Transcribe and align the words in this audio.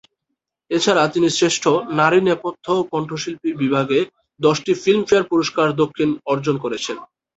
এছাড়া 0.71 1.03
তিনি 1.07 1.27
শ্রেষ্ঠ 1.29 1.63
নারী 1.99 2.19
নেপথ্য 2.21 2.65
কণ্ঠশিল্পী 2.93 3.49
বিভাগে 3.61 3.99
দশটি 4.39 4.71
ফিল্মফেয়ার 4.83 5.29
পুরস্কার 5.31 5.67
দক্ষিণ 5.81 6.09
অর্জন 6.31 6.55
করেছেন। 6.63 6.97